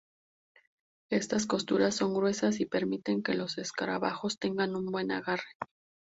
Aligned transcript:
Estas 1.11 1.45
costuras 1.45 1.93
son 1.95 2.15
gruesas 2.15 2.59
y 2.59 2.65
permiten 2.65 3.21
que 3.21 3.35
los 3.35 3.59
escarabajos 3.59 4.39
tengan 4.39 4.75
un 4.75 4.87
buen 4.87 5.11
agarre. 5.11 5.45